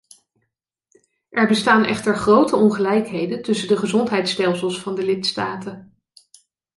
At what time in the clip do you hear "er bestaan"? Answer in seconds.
1.29-1.85